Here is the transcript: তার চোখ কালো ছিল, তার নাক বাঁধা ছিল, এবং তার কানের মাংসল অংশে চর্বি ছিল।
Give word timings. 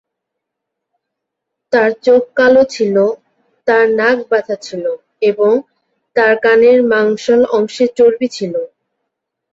তার 1.73 1.91
চোখ 2.05 2.21
কালো 2.35 2.63
ছিল, 2.69 2.95
তার 3.67 3.85
নাক 3.99 4.17
বাঁধা 4.29 4.55
ছিল, 4.65 4.83
এবং 5.21 5.53
তার 6.15 6.33
কানের 6.43 6.79
মাংসল 6.91 7.41
অংশে 7.57 7.85
চর্বি 7.97 8.27
ছিল। 8.37 8.53